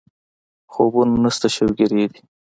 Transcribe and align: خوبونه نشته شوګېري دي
خوبونه 0.71 1.13
نشته 1.23 1.47
شوګېري 1.55 2.03
دي 2.11 2.19